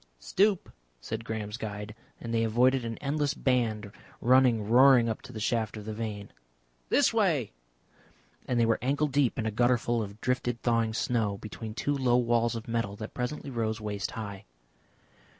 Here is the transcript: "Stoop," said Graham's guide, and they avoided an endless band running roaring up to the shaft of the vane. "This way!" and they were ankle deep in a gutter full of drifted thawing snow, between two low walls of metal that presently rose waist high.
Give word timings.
"Stoop," 0.17 0.71
said 0.99 1.23
Graham's 1.23 1.57
guide, 1.57 1.93
and 2.19 2.33
they 2.33 2.43
avoided 2.43 2.83
an 2.83 2.97
endless 2.97 3.35
band 3.35 3.91
running 4.19 4.67
roaring 4.67 5.07
up 5.07 5.21
to 5.21 5.31
the 5.31 5.39
shaft 5.39 5.77
of 5.77 5.85
the 5.85 5.93
vane. 5.93 6.33
"This 6.89 7.13
way!" 7.13 7.51
and 8.47 8.59
they 8.59 8.65
were 8.65 8.79
ankle 8.81 9.05
deep 9.05 9.37
in 9.37 9.45
a 9.45 9.51
gutter 9.51 9.77
full 9.77 10.01
of 10.01 10.19
drifted 10.19 10.59
thawing 10.63 10.95
snow, 10.95 11.37
between 11.37 11.75
two 11.75 11.93
low 11.95 12.17
walls 12.17 12.55
of 12.55 12.67
metal 12.67 12.95
that 12.95 13.13
presently 13.13 13.51
rose 13.51 13.79
waist 13.79 14.09
high. 14.17 14.45